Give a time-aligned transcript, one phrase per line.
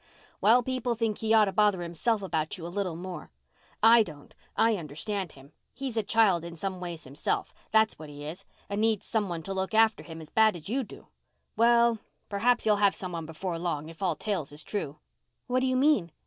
[0.41, 3.29] "Well, people think he ought to bother himself about you a little more.
[3.83, 5.51] I don't—I understand him.
[5.75, 9.53] He's a child in some ways himself—that's what he is, and needs some one to
[9.53, 11.09] look after him as bad as you do.
[11.55, 14.97] Well, perhaps he'll have some one before long, if all tales is true."
[15.45, 16.11] "What do you mean?"